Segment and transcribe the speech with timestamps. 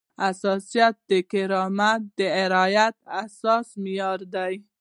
[0.25, 2.19] احساسات د کرامت د
[2.53, 4.53] رعایت اساسي معیار دی.